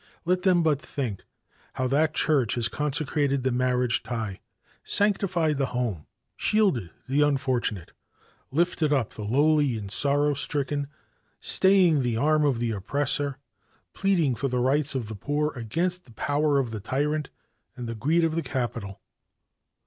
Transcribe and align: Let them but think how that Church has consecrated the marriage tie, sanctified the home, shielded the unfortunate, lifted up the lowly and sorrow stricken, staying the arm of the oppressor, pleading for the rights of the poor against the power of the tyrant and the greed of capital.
Let 0.25 0.41
them 0.41 0.63
but 0.63 0.81
think 0.81 1.23
how 1.73 1.85
that 1.89 2.15
Church 2.15 2.55
has 2.55 2.67
consecrated 2.69 3.43
the 3.43 3.51
marriage 3.51 4.01
tie, 4.01 4.39
sanctified 4.83 5.59
the 5.59 5.67
home, 5.77 6.07
shielded 6.35 6.89
the 7.07 7.21
unfortunate, 7.21 7.93
lifted 8.49 8.91
up 8.91 9.11
the 9.11 9.21
lowly 9.21 9.77
and 9.77 9.91
sorrow 9.91 10.33
stricken, 10.33 10.87
staying 11.39 12.01
the 12.01 12.17
arm 12.17 12.43
of 12.45 12.57
the 12.57 12.71
oppressor, 12.71 13.37
pleading 13.93 14.33
for 14.33 14.47
the 14.47 14.57
rights 14.57 14.95
of 14.95 15.07
the 15.07 15.13
poor 15.15 15.53
against 15.55 16.05
the 16.05 16.13
power 16.13 16.57
of 16.57 16.71
the 16.71 16.79
tyrant 16.79 17.29
and 17.75 17.87
the 17.87 17.93
greed 17.93 18.23
of 18.23 18.43
capital. 18.43 19.01